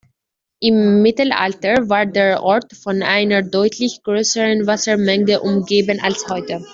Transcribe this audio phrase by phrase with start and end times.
[0.63, 6.59] Im Mittelalter war der Ort von einer deutlich größeren Wassermenge umgeben als heute.